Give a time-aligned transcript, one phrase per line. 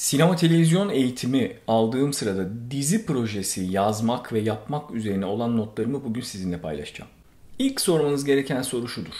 [0.00, 6.58] Sinema televizyon eğitimi aldığım sırada dizi projesi yazmak ve yapmak üzerine olan notlarımı bugün sizinle
[6.60, 7.10] paylaşacağım.
[7.58, 9.14] İlk sormanız gereken soru şudur.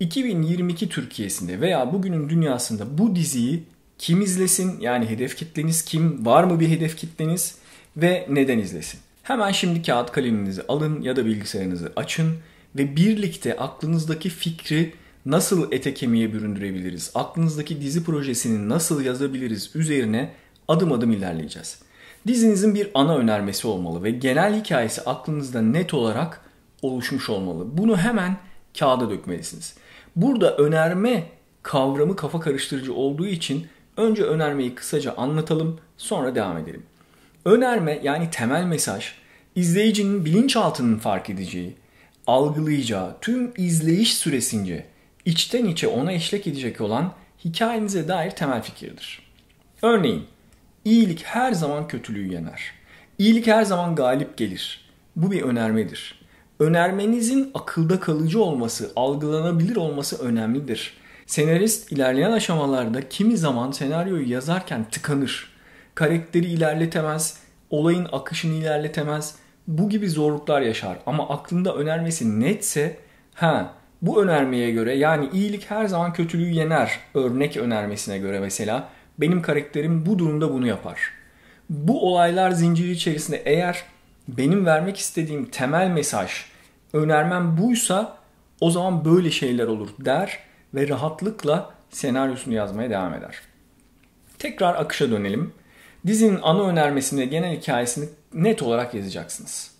[0.00, 3.62] 2022 Türkiye'sinde veya bugünün dünyasında bu diziyi
[3.98, 4.80] kim izlesin?
[4.80, 6.26] Yani hedef kitleniz kim?
[6.26, 7.58] Var mı bir hedef kitleniz?
[7.96, 9.00] Ve neden izlesin?
[9.22, 12.36] Hemen şimdi kağıt kaleminizi alın ya da bilgisayarınızı açın
[12.76, 14.94] ve birlikte aklınızdaki fikri
[15.26, 20.30] nasıl ete kemiğe büründürebiliriz, aklınızdaki dizi projesini nasıl yazabiliriz üzerine
[20.68, 21.78] adım adım ilerleyeceğiz.
[22.26, 26.40] Dizinizin bir ana önermesi olmalı ve genel hikayesi aklınızda net olarak
[26.82, 27.78] oluşmuş olmalı.
[27.78, 28.36] Bunu hemen
[28.78, 29.74] kağıda dökmelisiniz.
[30.16, 31.26] Burada önerme
[31.62, 36.82] kavramı kafa karıştırıcı olduğu için önce önermeyi kısaca anlatalım, sonra devam edelim.
[37.44, 39.12] Önerme yani temel mesaj
[39.54, 41.76] izleyicinin bilinçaltının fark edeceği,
[42.26, 44.86] algılayacağı tüm izleyiş süresince
[45.28, 47.12] içten içe ona eşlik edecek olan
[47.44, 49.22] hikayenize dair temel fikirdir.
[49.82, 50.26] Örneğin,
[50.84, 52.62] iyilik her zaman kötülüğü yener.
[53.18, 54.90] İyilik her zaman galip gelir.
[55.16, 56.20] Bu bir önermedir.
[56.60, 60.96] Önermenizin akılda kalıcı olması, algılanabilir olması önemlidir.
[61.26, 65.52] Senarist ilerleyen aşamalarda kimi zaman senaryoyu yazarken tıkanır.
[65.94, 67.38] Karakteri ilerletemez,
[67.70, 69.34] olayın akışını ilerletemez.
[69.66, 72.96] Bu gibi zorluklar yaşar ama aklında önermesi netse
[73.34, 79.42] ha bu önermeye göre yani iyilik her zaman kötülüğü yener örnek önermesine göre mesela benim
[79.42, 81.00] karakterim bu durumda bunu yapar.
[81.70, 83.84] Bu olaylar zinciri içerisinde eğer
[84.28, 86.30] benim vermek istediğim temel mesaj
[86.92, 88.16] önermem buysa
[88.60, 90.38] o zaman böyle şeyler olur der
[90.74, 93.34] ve rahatlıkla senaryosunu yazmaya devam eder.
[94.38, 95.52] Tekrar akışa dönelim.
[96.06, 99.77] Dizinin ana önermesinde genel hikayesini net olarak yazacaksınız.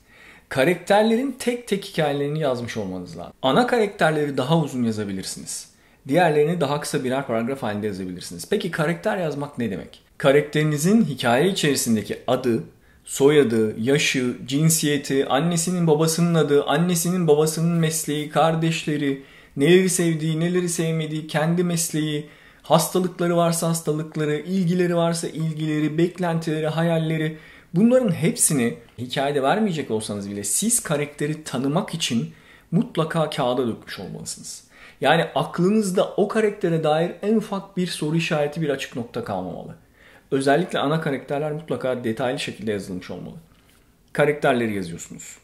[0.48, 3.32] Karakterlerin tek tek hikayelerini yazmış olmanız lazım.
[3.42, 5.68] Ana karakterleri daha uzun yazabilirsiniz.
[6.08, 8.48] Diğerlerini daha kısa birer paragraf halinde yazabilirsiniz.
[8.50, 10.00] Peki karakter yazmak ne demek?
[10.18, 12.64] Karakterinizin hikaye içerisindeki adı,
[13.04, 19.22] soyadı, yaşı, cinsiyeti, annesinin babasının adı, annesinin babasının mesleği, kardeşleri,
[19.56, 22.28] neleri sevdiği, neleri sevmediği, kendi mesleği,
[22.62, 27.38] hastalıkları varsa hastalıkları, ilgileri varsa ilgileri, beklentileri, hayalleri
[27.74, 32.32] bunların hepsini hikayede vermeyecek olsanız bile siz karakteri tanımak için
[32.70, 34.64] mutlaka kağıda dökmüş olmalısınız.
[35.00, 39.74] Yani aklınızda o karaktere dair en ufak bir soru işareti bir açık nokta kalmamalı.
[40.30, 43.34] Özellikle ana karakterler mutlaka detaylı şekilde yazılmış olmalı.
[44.12, 45.36] Karakterleri yazıyorsunuz.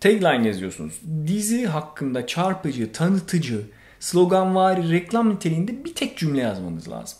[0.00, 1.00] Tagline yazıyorsunuz.
[1.26, 3.62] Dizi hakkında çarpıcı, tanıtıcı,
[4.00, 7.18] sloganvari reklam niteliğinde bir tek cümle yazmanız lazım.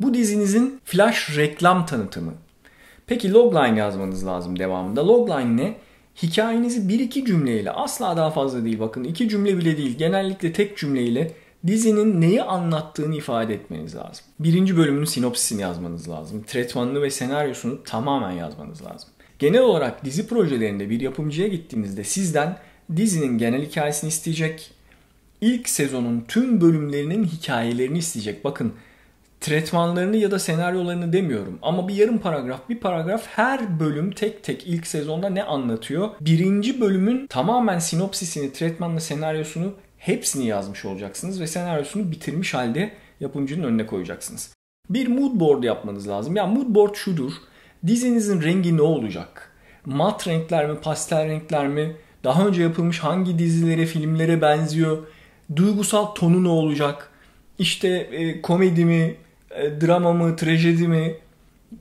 [0.00, 2.34] Bu dizinizin flash reklam tanıtımı.
[3.06, 5.08] Peki logline yazmanız lazım devamında.
[5.08, 5.74] Logline ne?
[6.22, 10.78] Hikayenizi bir iki cümleyle asla daha fazla değil bakın iki cümle bile değil genellikle tek
[10.78, 11.32] cümleyle
[11.66, 14.24] dizinin neyi anlattığını ifade etmeniz lazım.
[14.38, 16.42] Birinci bölümünün sinopsisini yazmanız lazım.
[16.42, 19.10] Tretmanını ve senaryosunu tamamen yazmanız lazım.
[19.38, 22.58] Genel olarak dizi projelerinde bir yapımcıya gittiğinizde sizden
[22.96, 24.70] dizinin genel hikayesini isteyecek.
[25.40, 28.44] İlk sezonun tüm bölümlerinin hikayelerini isteyecek.
[28.44, 28.72] Bakın
[29.44, 31.58] tretmanlarını ya da senaryolarını demiyorum.
[31.62, 36.08] Ama bir yarım paragraf, bir paragraf her bölüm tek tek ilk sezonda ne anlatıyor?
[36.20, 43.86] Birinci bölümün tamamen sinopsisini, tretmanla senaryosunu hepsini yazmış olacaksınız ve senaryosunu bitirmiş halde yapımcının önüne
[43.86, 44.54] koyacaksınız.
[44.90, 46.36] Bir mood board yapmanız lazım.
[46.36, 47.32] Yani mood board şudur.
[47.86, 49.52] Dizinizin rengi ne olacak?
[49.84, 51.96] Mat renkler mi, pastel renkler mi?
[52.24, 55.06] Daha önce yapılmış hangi dizilere, filmlere benziyor?
[55.56, 57.10] Duygusal tonu ne olacak?
[57.58, 59.16] İşte e, komedi mi,
[59.54, 61.14] e, drama mı, trajedi mi?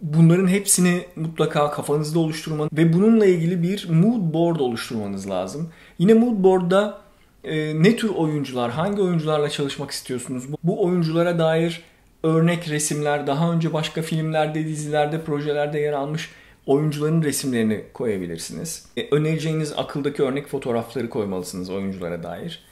[0.02, 5.70] Bunların hepsini mutlaka kafanızda oluşturmanız ve bununla ilgili bir mood board oluşturmanız lazım.
[6.00, 7.02] Yine mood board'da
[7.44, 10.52] e, ne tür oyuncular, hangi oyuncularla çalışmak istiyorsunuz?
[10.52, 11.82] Bu, bu oyunculara dair
[12.24, 16.30] örnek resimler, daha önce başka filmlerde, dizilerde, projelerde yer almış
[16.66, 18.86] oyuncuların resimlerini koyabilirsiniz.
[18.98, 22.64] E, önereceğiniz akıldaki örnek fotoğrafları koymalısınız oyunculara dair.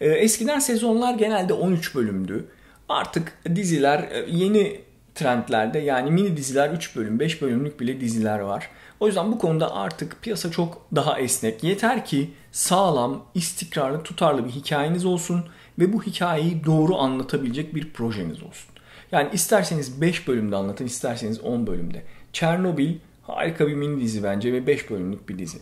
[0.00, 2.44] E, eskiden sezonlar genelde 13 bölümdü.
[2.90, 4.80] Artık diziler e, yeni
[5.14, 8.70] trendlerde yani mini diziler 3 bölüm 5 bölümlük bile diziler var.
[9.00, 11.64] O yüzden bu konuda artık piyasa çok daha esnek.
[11.64, 15.44] Yeter ki sağlam, istikrarlı, tutarlı bir hikayeniz olsun
[15.78, 18.70] ve bu hikayeyi doğru anlatabilecek bir projeniz olsun.
[19.12, 22.02] Yani isterseniz 5 bölümde anlatın, isterseniz 10 bölümde.
[22.32, 25.58] Çernobil harika bir mini dizi bence ve 5 bölümlük bir dizi.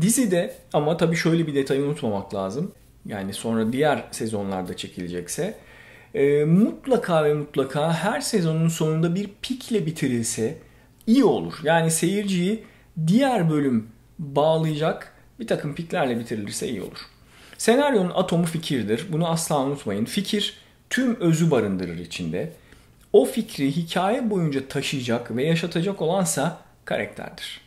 [0.00, 2.72] Dizide ama tabii şöyle bir detayı unutmamak lazım.
[3.06, 5.54] Yani sonra diğer sezonlarda çekilecekse
[6.14, 10.58] e, mutlaka ve mutlaka her sezonun sonunda bir pikle bitirilse
[11.06, 11.54] iyi olur.
[11.62, 12.64] Yani seyirciyi
[13.06, 13.88] diğer bölüm
[14.18, 16.98] bağlayacak bir takım piklerle bitirilirse iyi olur.
[17.58, 19.06] Senaryonun atomu fikirdir.
[19.12, 20.04] Bunu asla unutmayın.
[20.04, 20.56] Fikir
[20.90, 22.52] tüm özü barındırır içinde.
[23.12, 27.60] o fikri hikaye boyunca taşıyacak ve yaşatacak olansa karakterdir.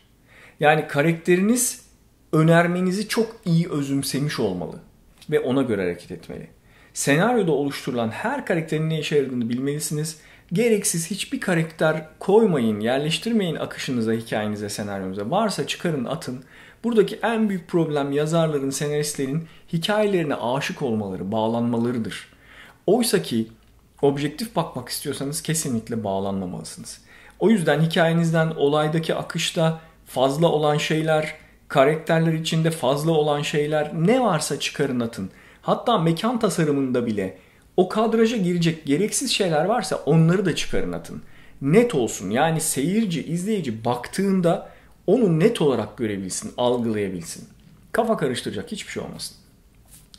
[0.60, 1.82] Yani karakteriniz
[2.32, 4.80] önermenizi çok iyi özümsemiş olmalı
[5.30, 6.48] ve ona göre hareket etmeli.
[6.98, 10.16] Senaryoda oluşturulan her karakterin ne işe yaradığını bilmelisiniz.
[10.52, 15.30] Gereksiz hiçbir karakter koymayın, yerleştirmeyin akışınıza, hikayenize, senaryonuza.
[15.30, 16.44] Varsa çıkarın, atın.
[16.84, 22.28] Buradaki en büyük problem yazarların, senaristlerin hikayelerine aşık olmaları, bağlanmalarıdır.
[22.86, 23.48] Oysa ki
[24.02, 27.00] objektif bakmak istiyorsanız kesinlikle bağlanmamalısınız.
[27.40, 31.34] O yüzden hikayenizden olaydaki akışta fazla olan şeyler,
[31.68, 35.30] karakterler içinde fazla olan şeyler ne varsa çıkarın atın.
[35.62, 37.38] Hatta mekan tasarımında bile
[37.76, 41.22] o kadraja girecek gereksiz şeyler varsa onları da çıkarın atın.
[41.62, 44.68] Net olsun yani seyirci, izleyici baktığında
[45.06, 47.48] onu net olarak görebilsin, algılayabilsin.
[47.92, 49.36] Kafa karıştıracak hiçbir şey olmasın.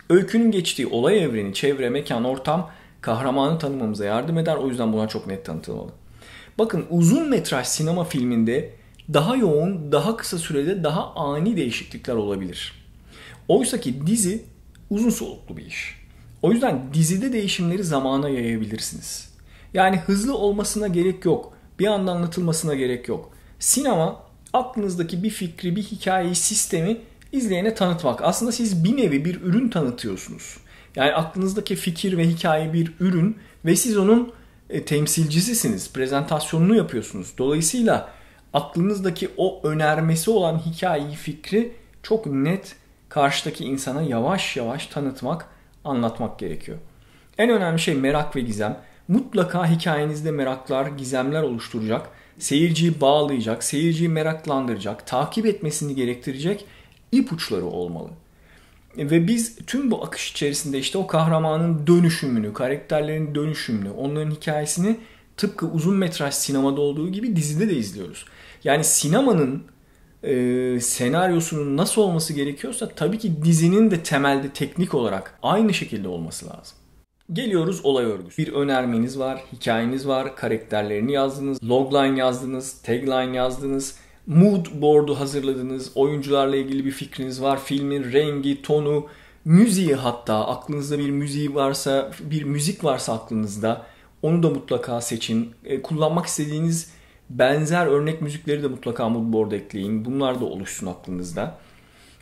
[0.09, 2.71] Öykünün geçtiği olay evreni, çevre, mekan, ortam
[3.01, 4.55] kahramanı tanımamıza yardım eder.
[4.55, 5.91] O yüzden buna çok net tanıtılmalı.
[6.59, 8.73] Bakın uzun metraj sinema filminde
[9.13, 12.73] daha yoğun, daha kısa sürede daha ani değişiklikler olabilir.
[13.47, 14.43] Oysa ki dizi
[14.89, 15.99] uzun soluklu bir iş.
[16.41, 19.29] O yüzden dizide değişimleri zamana yayabilirsiniz.
[19.73, 21.53] Yani hızlı olmasına gerek yok.
[21.79, 23.31] Bir anda anlatılmasına gerek yok.
[23.59, 26.97] Sinema aklınızdaki bir fikri, bir hikayeyi, sistemi
[27.31, 28.21] izleyene tanıtmak.
[28.23, 30.57] Aslında siz bir nevi bir ürün tanıtıyorsunuz.
[30.95, 34.31] Yani aklınızdaki fikir ve hikaye bir ürün ve siz onun
[34.69, 35.93] e, temsilcisisiniz.
[35.93, 37.33] Prezentasyonunu yapıyorsunuz.
[37.37, 38.09] Dolayısıyla
[38.53, 41.71] aklınızdaki o önermesi olan hikayeyi, fikri
[42.03, 42.75] çok net
[43.09, 45.45] karşıdaki insana yavaş yavaş tanıtmak,
[45.83, 46.77] anlatmak gerekiyor.
[47.37, 48.77] En önemli şey merak ve gizem.
[49.07, 52.09] Mutlaka hikayenizde meraklar, gizemler oluşturacak,
[52.39, 56.65] seyirciyi bağlayacak, seyirciyi meraklandıracak, takip etmesini gerektirecek
[57.11, 58.09] ipuçları olmalı.
[58.97, 64.99] Ve biz tüm bu akış içerisinde işte o kahramanın dönüşümünü, karakterlerin dönüşümünü, onların hikayesini
[65.37, 68.25] tıpkı uzun metraj sinemada olduğu gibi dizide de izliyoruz.
[68.63, 69.63] Yani sinemanın
[70.23, 76.45] e, senaryosunun nasıl olması gerekiyorsa tabii ki dizinin de temelde teknik olarak aynı şekilde olması
[76.45, 76.77] lazım.
[77.33, 78.41] Geliyoruz olay örgüsü.
[78.41, 83.95] Bir önermeniz var, hikayeniz var, karakterlerini yazdınız, logline yazdınız, tagline yazdınız,
[84.27, 89.07] mood board'u hazırladınız, oyuncularla ilgili bir fikriniz var, filmin rengi, tonu,
[89.45, 93.85] müziği hatta aklınızda bir müziği varsa, bir müzik varsa aklınızda
[94.21, 95.51] onu da mutlaka seçin.
[95.65, 96.91] E, kullanmak istediğiniz
[97.29, 100.05] benzer örnek müzikleri de mutlaka moodboard ekleyin.
[100.05, 101.57] Bunlar da oluşsun aklınızda.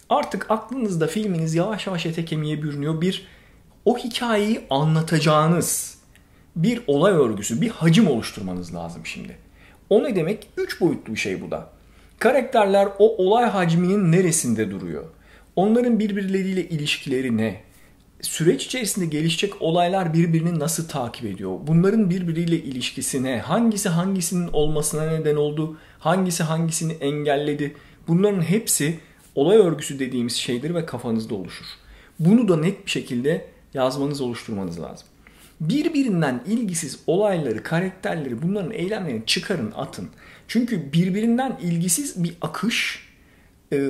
[0.10, 3.02] Artık aklınızda filminiz yavaş yavaş ete kemiğe bürünüyor.
[3.02, 3.28] Bir
[3.86, 5.98] o hikayeyi anlatacağınız
[6.56, 9.38] bir olay örgüsü, bir hacim oluşturmanız lazım şimdi.
[9.90, 10.50] O ne demek?
[10.58, 11.70] Üç boyutlu bir şey bu da.
[12.20, 15.04] Karakterler o olay hacminin neresinde duruyor?
[15.56, 17.62] Onların birbirleriyle ilişkileri ne?
[18.22, 21.60] Süreç içerisinde gelişecek olaylar birbirini nasıl takip ediyor?
[21.68, 23.40] Bunların birbiriyle ilişkisi ne?
[23.40, 25.78] Hangisi hangisinin olmasına neden oldu?
[26.00, 27.76] Hangisi hangisini engelledi?
[28.08, 29.00] Bunların hepsi
[29.36, 31.66] olay örgüsü dediğimiz şeydir ve kafanızda oluşur.
[32.20, 35.08] Bunu da net bir şekilde yazmanız, oluşturmanız lazım.
[35.62, 40.10] Birbirinden ilgisiz olayları, karakterleri, bunların eylemlerini çıkarın, atın.
[40.48, 43.08] Çünkü birbirinden ilgisiz bir akış
[43.74, 43.90] e,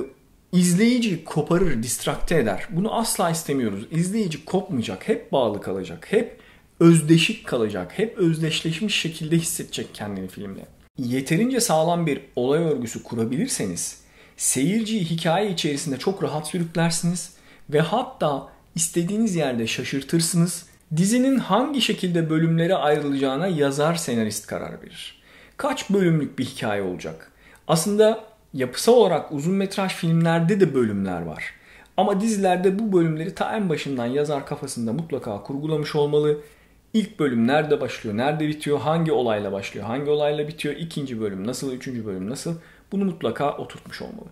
[0.52, 2.68] İzleyici koparır, distrakte eder.
[2.70, 3.86] Bunu asla istemiyoruz.
[3.90, 6.40] İzleyici kopmayacak, hep bağlı kalacak, hep
[6.80, 10.60] özdeşik kalacak, hep özdeşleşmiş şekilde hissedecek kendini filmde.
[10.98, 14.00] Yeterince sağlam bir olay örgüsü kurabilirseniz
[14.36, 17.32] seyirciyi hikaye içerisinde çok rahat sürüklersiniz
[17.70, 20.66] ve hatta istediğiniz yerde şaşırtırsınız.
[20.96, 25.22] Dizinin hangi şekilde bölümlere ayrılacağına yazar senarist karar verir.
[25.56, 27.32] Kaç bölümlük bir hikaye olacak?
[27.68, 28.24] Aslında
[28.54, 31.44] yapısal olarak uzun metraj filmlerde de bölümler var.
[31.96, 36.38] Ama dizilerde bu bölümleri ta en başından yazar kafasında mutlaka kurgulamış olmalı.
[36.94, 41.72] İlk bölüm nerede başlıyor, nerede bitiyor, hangi olayla başlıyor, hangi olayla bitiyor, ikinci bölüm nasıl,
[41.72, 42.54] üçüncü bölüm nasıl
[42.92, 44.28] bunu mutlaka oturtmuş olmalı.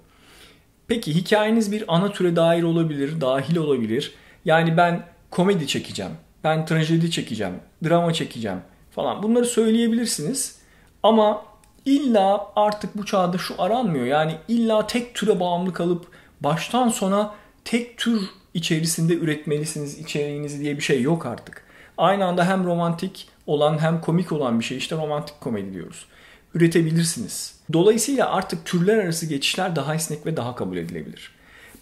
[0.89, 4.15] Peki hikayeniz bir ana türe dair olabilir, dahil olabilir.
[4.45, 6.13] Yani ben komedi çekeceğim,
[6.45, 7.55] ben trajedi çekeceğim,
[7.85, 8.59] drama çekeceğim
[8.91, 10.59] falan bunları söyleyebilirsiniz.
[11.03, 11.45] Ama
[11.87, 14.07] illa artık bu çağda şu aranmıyor.
[14.07, 16.07] Yani illa tek türe bağımlı kalıp
[16.41, 18.23] baştan sona tek tür
[18.55, 21.63] içerisinde üretmelisiniz içeriğinizi diye bir şey yok artık.
[21.99, 26.07] Aynı anda hem romantik olan hem komik olan bir şey işte romantik komedi diyoruz.
[26.55, 27.55] Üretebilirsiniz.
[27.73, 31.31] Dolayısıyla artık türler arası geçişler daha esnek ve daha kabul edilebilir.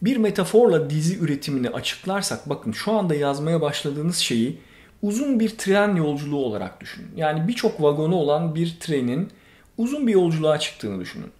[0.03, 4.59] Bir metaforla dizi üretimini açıklarsak bakın şu anda yazmaya başladığınız şeyi
[5.03, 7.11] uzun bir tren yolculuğu olarak düşünün.
[7.17, 9.31] Yani birçok vagonu olan bir trenin
[9.79, 11.31] uzun bir yolculuğa çıktığını düşünün.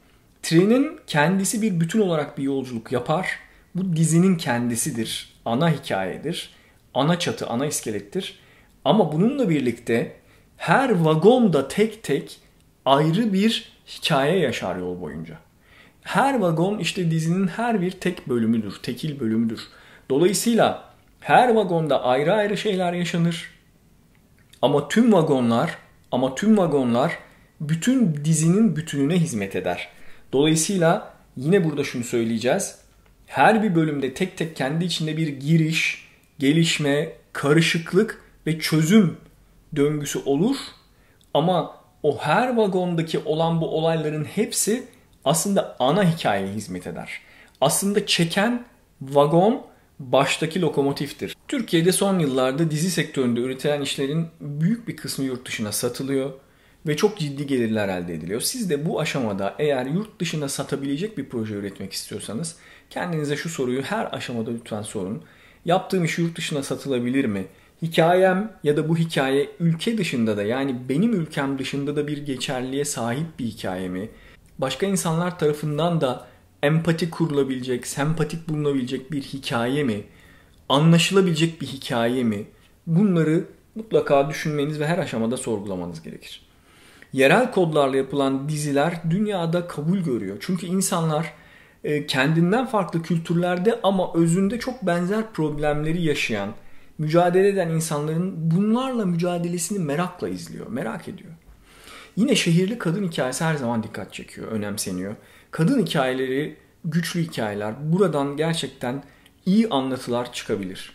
[0.43, 3.29] Trenin kendisi bir bütün olarak bir yolculuk yapar.
[3.75, 5.35] Bu dizinin kendisidir.
[5.45, 6.51] Ana hikayedir.
[6.95, 8.39] Ana çatı, ana iskelettir.
[8.85, 10.17] Ama bununla birlikte
[10.57, 12.41] her vagon da tek tek
[12.85, 15.39] ayrı bir hikaye yaşar yol boyunca.
[16.03, 19.61] Her vagon işte dizinin her bir tek bölümüdür, tekil bölümüdür.
[20.11, 20.85] Dolayısıyla
[21.21, 23.51] her vagonda ayrı ayrı şeyler yaşanır.
[24.63, 25.79] Ama tüm vagonlar,
[26.13, 27.19] ama tüm vagonlar
[27.61, 29.89] bütün dizinin bütününe hizmet eder.
[30.33, 32.79] Dolayısıyla yine burada şunu söyleyeceğiz.
[33.27, 36.09] Her bir bölümde tek tek kendi içinde bir giriş,
[36.39, 39.17] gelişme, karışıklık ve çözüm
[39.77, 40.57] döngüsü olur.
[41.35, 44.85] Ama o her vagondaki olan bu olayların hepsi
[45.25, 47.21] aslında ana hikayeye hizmet eder.
[47.61, 48.65] Aslında çeken
[49.03, 49.67] vagon
[49.99, 51.37] baştaki lokomotiftir.
[51.49, 56.33] Türkiye'de son yıllarda dizi sektöründe üretilen işlerin büyük bir kısmı yurt dışına satılıyor
[56.87, 58.41] ve çok ciddi gelirler elde ediliyor.
[58.41, 62.57] Siz de bu aşamada eğer yurt dışına satabilecek bir proje üretmek istiyorsanız
[62.91, 65.23] kendinize şu soruyu her aşamada lütfen sorun.
[65.65, 67.45] Yaptığım iş yurt dışına satılabilir mi?
[67.83, 72.85] Hikayem ya da bu hikaye ülke dışında da yani benim ülkem dışında da bir geçerliğe
[72.85, 74.11] sahip bir hikaye mi?
[74.59, 76.27] Başka insanlar tarafından da
[76.63, 80.05] empati kurulabilecek, sempatik bulunabilecek bir hikaye mi?
[80.69, 82.47] Anlaşılabilecek bir hikaye mi?
[82.87, 86.44] Bunları mutlaka düşünmeniz ve her aşamada sorgulamanız gerekir.
[87.15, 90.37] Yerel kodlarla yapılan diziler dünyada kabul görüyor.
[90.41, 91.33] Çünkü insanlar
[91.85, 96.55] e, kendinden farklı kültürlerde ama özünde çok benzer problemleri yaşayan,
[96.99, 101.31] mücadele eden insanların bunlarla mücadelesini merakla izliyor, merak ediyor.
[102.17, 105.15] Yine şehirli kadın hikayesi her zaman dikkat çekiyor, önemseniyor.
[105.51, 107.93] Kadın hikayeleri güçlü hikayeler.
[107.93, 109.03] Buradan gerçekten
[109.47, 110.93] iyi anlatılar çıkabilir.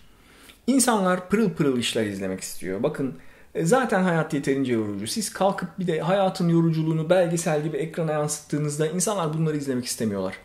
[0.67, 2.83] İnsanlar pırıl pırıl işler izlemek istiyor.
[2.83, 3.15] Bakın
[3.61, 5.07] zaten hayat yeterince yorucu.
[5.07, 10.35] Siz kalkıp bir de hayatın yoruculuğunu belgesel gibi ekrana yansıttığınızda insanlar bunları izlemek istemiyorlar.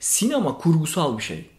[0.00, 1.50] Sinema kurgusal bir şey.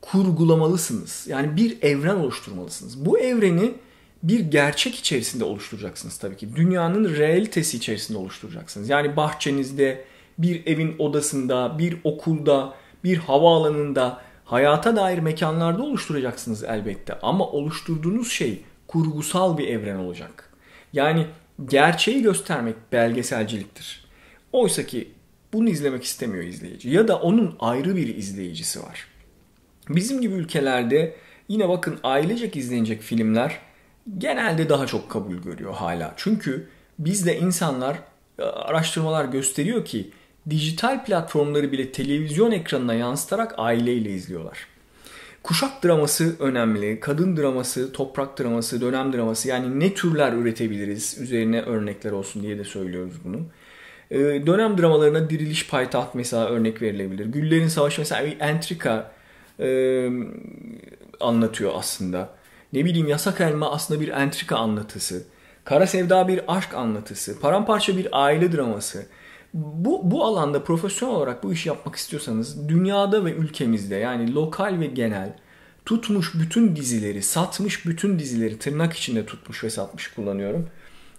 [0.00, 1.26] Kurgulamalısınız.
[1.28, 3.04] Yani bir evren oluşturmalısınız.
[3.06, 3.74] Bu evreni
[4.22, 6.56] bir gerçek içerisinde oluşturacaksınız tabii ki.
[6.56, 8.88] Dünyanın realitesi içerisinde oluşturacaksınız.
[8.88, 10.04] Yani bahçenizde,
[10.38, 17.18] bir evin odasında, bir okulda, bir havaalanında, hayata dair mekanlarda oluşturacaksınız elbette.
[17.22, 20.50] Ama oluşturduğunuz şey kurgusal bir evren olacak.
[20.92, 21.26] Yani
[21.64, 24.04] gerçeği göstermek belgeselciliktir.
[24.52, 25.10] Oysa ki
[25.52, 29.06] bunu izlemek istemiyor izleyici ya da onun ayrı bir izleyicisi var.
[29.88, 31.16] Bizim gibi ülkelerde
[31.48, 33.58] yine bakın ailecek izlenecek filmler
[34.18, 36.14] genelde daha çok kabul görüyor hala.
[36.16, 36.68] Çünkü
[36.98, 37.98] bizde insanlar
[38.38, 40.10] araştırmalar gösteriyor ki
[40.50, 44.66] dijital platformları bile televizyon ekranına yansıtarak aileyle izliyorlar.
[45.42, 52.12] Kuşak draması önemli, kadın draması, toprak draması, dönem draması yani ne türler üretebiliriz üzerine örnekler
[52.12, 53.38] olsun diye de söylüyoruz bunu.
[54.10, 57.26] Ee, dönem dramalarına Diriliş Payitaht mesela örnek verilebilir.
[57.26, 59.12] Güllerin Savaşı mesela bir entrika
[59.60, 60.08] e,
[61.20, 62.28] anlatıyor aslında.
[62.72, 65.22] Ne bileyim Yasak Elma aslında bir entrika anlatısı.
[65.64, 67.40] Kara Sevda bir aşk anlatısı.
[67.40, 69.06] Paramparça bir aile draması
[69.54, 74.86] bu, bu alanda profesyonel olarak bu işi yapmak istiyorsanız dünyada ve ülkemizde yani lokal ve
[74.86, 75.36] genel
[75.86, 80.68] tutmuş bütün dizileri, satmış bütün dizileri tırnak içinde tutmuş ve satmış kullanıyorum.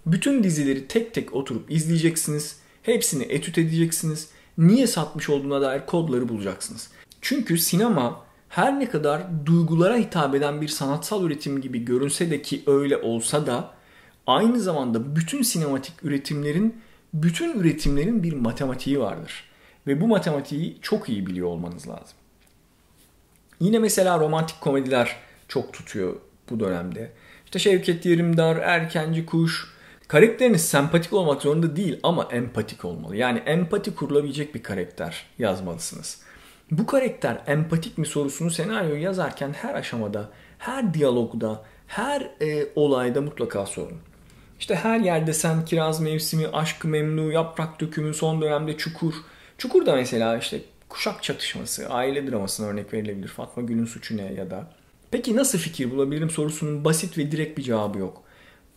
[0.06, 2.56] Bütün dizileri tek tek oturup izleyeceksiniz.
[2.82, 4.28] Hepsini etüt edeceksiniz.
[4.58, 6.90] Niye satmış olduğuna dair kodları bulacaksınız.
[7.20, 12.62] Çünkü sinema her ne kadar duygulara hitap eden bir sanatsal üretim gibi görünse de ki
[12.66, 13.70] öyle olsa da
[14.26, 16.82] aynı zamanda bütün sinematik üretimlerin
[17.14, 19.44] bütün üretimlerin bir matematiği vardır.
[19.86, 22.16] Ve bu matematiği çok iyi biliyor olmanız lazım.
[23.60, 25.16] Yine mesela romantik komediler
[25.48, 26.16] çok tutuyor
[26.50, 27.12] bu dönemde.
[27.44, 29.72] İşte Şevket Yerimdar, Erkenci Kuş.
[30.08, 33.16] Karakteriniz sempatik olmak zorunda değil ama empatik olmalı.
[33.16, 36.22] Yani empati kurulabilecek bir karakter yazmalısınız.
[36.70, 43.66] Bu karakter empatik mi sorusunu senaryoyu yazarken her aşamada, her diyalogda, her e, olayda mutlaka
[43.66, 43.98] sorun.
[44.62, 49.14] İşte her yerde sen kiraz mevsimi, aşk memnu, yaprak dökümü, son dönemde çukur.
[49.58, 53.28] Çukur da mesela işte kuşak çatışması, aile dramasına örnek verilebilir.
[53.28, 54.66] Fatma Gül'ün suçu ne ya da.
[55.10, 58.22] Peki nasıl fikir bulabilirim sorusunun basit ve direkt bir cevabı yok.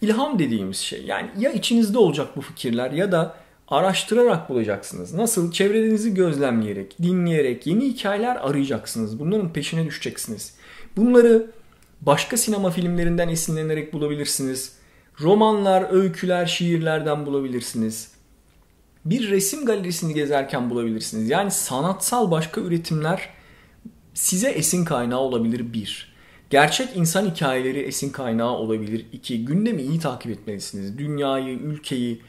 [0.01, 3.36] İlham dediğimiz şey yani ya içinizde olacak bu fikirler ya da
[3.68, 5.13] araştırarak bulacaksınız.
[5.13, 5.51] Nasıl?
[5.51, 9.20] Çevrenizi gözlemleyerek, dinleyerek, yeni hikayeler arayacaksınız.
[9.20, 10.56] Bunların peşine düşeceksiniz.
[10.98, 11.51] Bunları
[12.01, 14.75] başka sinema filmlerinden esinlenerek bulabilirsiniz
[15.22, 18.12] romanlar, öyküler, şiirlerden bulabilirsiniz.
[19.05, 21.29] Bir resim galerisini gezerken bulabilirsiniz.
[21.29, 23.29] Yani sanatsal başka üretimler
[24.13, 26.15] size esin kaynağı olabilir bir.
[26.50, 29.45] Gerçek insan hikayeleri esin kaynağı olabilir iki.
[29.45, 30.98] Gündemi iyi takip etmelisiniz.
[30.98, 32.22] Dünyayı, ülkeyi,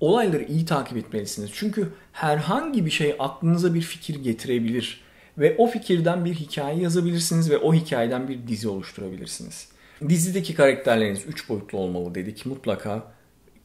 [0.00, 1.50] olayları iyi takip etmelisiniz.
[1.54, 5.00] Çünkü herhangi bir şey aklınıza bir fikir getirebilir.
[5.38, 9.68] Ve o fikirden bir hikaye yazabilirsiniz ve o hikayeden bir dizi oluşturabilirsiniz.
[10.08, 12.46] Dizideki karakterleriniz 3 boyutlu olmalı dedik.
[12.46, 13.12] Mutlaka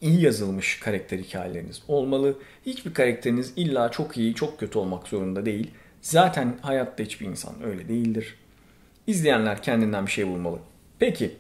[0.02, 2.38] iyi yazılmış karakter hikayeleriniz olmalı.
[2.66, 5.72] Hiçbir karakteriniz illa çok iyi, çok kötü olmak zorunda değil.
[6.02, 8.36] Zaten hayatta hiçbir insan öyle değildir.
[9.08, 10.60] İzleyenler kendinden bir şey bulmalı.
[11.00, 11.36] Peki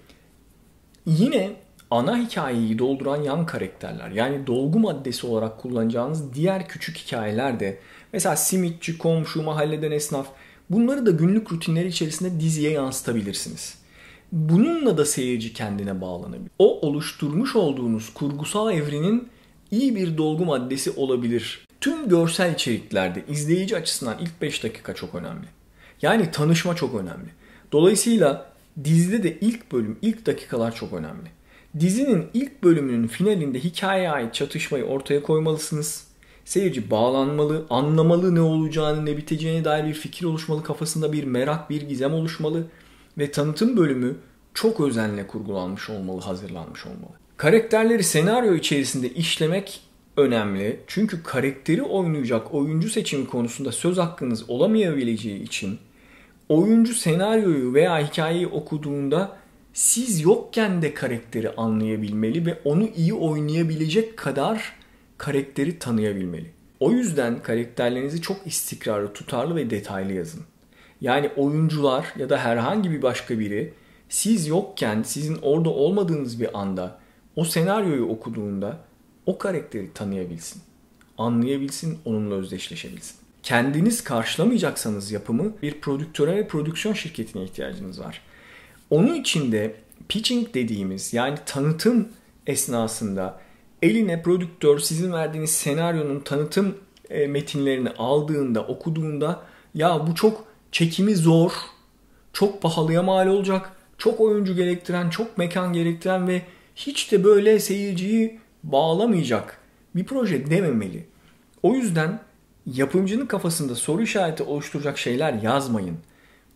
[1.05, 1.51] yine
[1.91, 7.77] ana hikayeyi dolduran yan karakterler yani dolgu maddesi olarak kullanacağınız diğer küçük hikayeler de
[8.13, 10.27] mesela simitçi, komşu, mahalleden esnaf
[10.69, 13.86] bunları da günlük rutinleri içerisinde diziye yansıtabilirsiniz.
[14.31, 16.51] Bununla da seyirci kendine bağlanabilir.
[16.59, 19.27] O oluşturmuş olduğunuz kurgusal evrenin
[19.71, 21.67] iyi bir dolgu maddesi olabilir.
[21.81, 25.45] Tüm görsel içeriklerde izleyici açısından ilk 5 dakika çok önemli.
[26.01, 27.29] Yani tanışma çok önemli.
[27.71, 28.51] Dolayısıyla
[28.83, 31.29] dizide de ilk bölüm, ilk dakikalar çok önemli.
[31.79, 36.07] Dizinin ilk bölümünün finalinde hikayeye ait çatışmayı ortaya koymalısınız.
[36.45, 41.81] Seyirci bağlanmalı, anlamalı ne olacağını, ne biteceğine dair bir fikir oluşmalı, kafasında bir merak, bir
[41.81, 42.67] gizem oluşmalı
[43.17, 44.15] ve tanıtım bölümü
[44.53, 47.13] çok özenle kurgulanmış olmalı, hazırlanmış olmalı.
[47.37, 49.81] Karakterleri senaryo içerisinde işlemek
[50.17, 50.79] önemli.
[50.87, 55.79] Çünkü karakteri oynayacak oyuncu seçimi konusunda söz hakkınız olamayabileceği için
[56.49, 59.37] oyuncu senaryoyu veya hikayeyi okuduğunda
[59.73, 64.75] siz yokken de karakteri anlayabilmeli ve onu iyi oynayabilecek kadar
[65.17, 66.51] karakteri tanıyabilmeli.
[66.79, 70.41] O yüzden karakterlerinizi çok istikrarlı, tutarlı ve detaylı yazın.
[71.01, 73.73] Yani oyuncular ya da herhangi bir başka biri
[74.09, 76.99] siz yokken, sizin orada olmadığınız bir anda
[77.35, 78.77] o senaryoyu okuduğunda
[79.25, 80.61] o karakteri tanıyabilsin,
[81.17, 83.15] anlayabilsin, onunla özdeşleşebilsin.
[83.43, 88.21] Kendiniz karşılamayacaksanız yapımı bir prodüktöre ve prodüksiyon şirketine ihtiyacınız var.
[88.89, 89.75] Onun için de
[90.09, 92.07] pitching dediğimiz yani tanıtım
[92.47, 93.39] esnasında
[93.81, 96.77] eline prodüktör sizin verdiğiniz senaryonun tanıtım
[97.09, 101.51] e, metinlerini aldığında, okuduğunda ya bu çok çekimi zor,
[102.33, 106.41] çok pahalıya mal olacak, çok oyuncu gerektiren, çok mekan gerektiren ve
[106.75, 109.59] hiç de böyle seyirciyi bağlamayacak
[109.95, 111.05] bir proje dememeli.
[111.63, 112.19] O yüzden
[112.65, 115.97] yapımcının kafasında soru işareti oluşturacak şeyler yazmayın.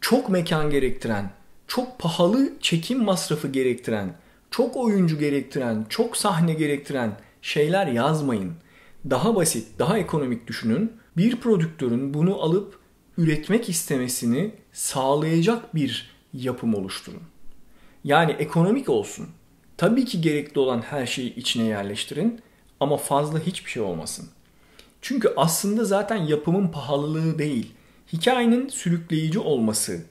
[0.01, 1.31] Çok mekan gerektiren,
[1.67, 4.13] çok pahalı çekim masrafı gerektiren,
[4.51, 8.53] çok oyuncu gerektiren, çok sahne gerektiren şeyler yazmayın.
[9.09, 10.91] Daha basit, daha ekonomik düşünün.
[11.17, 12.79] Bir prodüktörün bunu alıp
[13.21, 17.21] üretmek istemesini sağlayacak bir yapım oluşturun.
[18.03, 19.29] Yani ekonomik olsun.
[19.77, 22.41] Tabii ki gerekli olan her şeyi içine yerleştirin
[22.79, 24.29] ama fazla hiçbir şey olmasın.
[25.01, 27.71] Çünkü aslında zaten yapımın pahalılığı değil,
[28.13, 30.01] hikayenin sürükleyici olması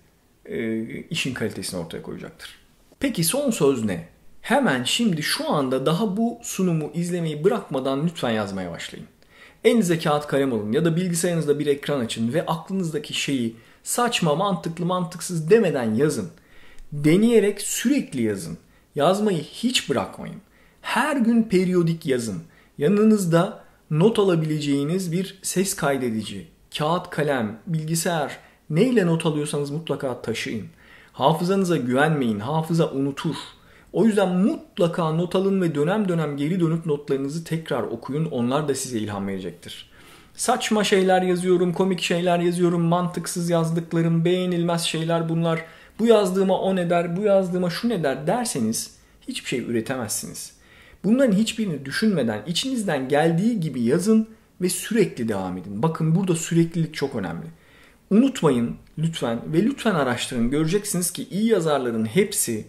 [0.46, 2.59] e, işin kalitesini ortaya koyacaktır.
[3.01, 4.09] Peki son söz ne?
[4.40, 9.07] Hemen şimdi şu anda daha bu sunumu izlemeyi bırakmadan lütfen yazmaya başlayın.
[9.64, 14.87] Elinize kağıt kalem alın ya da bilgisayarınızda bir ekran açın ve aklınızdaki şeyi saçma, mantıklı,
[14.87, 16.31] mantıksız demeden yazın.
[16.92, 18.59] Deneyerek sürekli yazın.
[18.94, 20.40] Yazmayı hiç bırakmayın.
[20.83, 22.42] Her gün periyodik yazın.
[22.79, 28.38] Yanınızda not alabileceğiniz bir ses kaydedici, kağıt, kalem, bilgisayar
[28.70, 30.66] neyle not alıyorsanız mutlaka taşıyın.
[31.12, 32.40] Hafızanıza güvenmeyin.
[32.40, 33.37] Hafıza unutur.
[33.92, 38.24] O yüzden mutlaka not alın ve dönem dönem geri dönüp notlarınızı tekrar okuyun.
[38.24, 39.90] Onlar da size ilham verecektir.
[40.35, 45.64] Saçma şeyler yazıyorum, komik şeyler yazıyorum, mantıksız yazdıklarım, beğenilmez şeyler bunlar.
[45.98, 48.94] Bu yazdığıma o ne der, bu yazdığıma şu ne der derseniz
[49.29, 50.53] hiçbir şey üretemezsiniz.
[51.05, 54.29] Bunların hiçbirini düşünmeden içinizden geldiği gibi yazın
[54.61, 55.83] ve sürekli devam edin.
[55.83, 57.46] Bakın burada süreklilik çok önemli.
[58.11, 60.50] Unutmayın lütfen ve lütfen araştırın.
[60.50, 62.66] Göreceksiniz ki iyi yazarların hepsi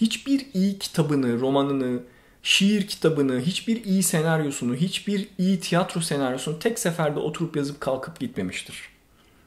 [0.00, 2.02] hiçbir iyi kitabını, romanını,
[2.42, 8.82] şiir kitabını, hiçbir iyi senaryosunu, hiçbir iyi tiyatro senaryosunu tek seferde oturup yazıp kalkıp gitmemiştir.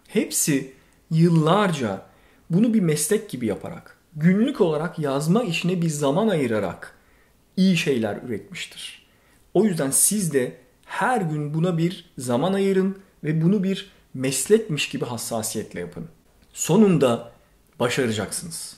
[0.07, 0.73] Hepsi
[1.11, 2.05] yıllarca
[2.49, 6.95] bunu bir meslek gibi yaparak, günlük olarak yazma işine bir zaman ayırarak
[7.57, 9.05] iyi şeyler üretmiştir.
[9.53, 15.05] O yüzden siz de her gün buna bir zaman ayırın ve bunu bir meslekmiş gibi
[15.05, 16.07] hassasiyetle yapın.
[16.53, 17.31] Sonunda
[17.79, 18.77] başaracaksınız.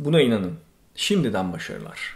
[0.00, 0.58] Buna inanın.
[0.94, 2.14] Şimdiden başarılar.